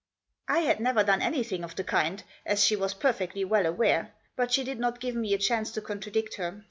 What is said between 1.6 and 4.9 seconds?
of the kind, as she was perfectly well aware. But she did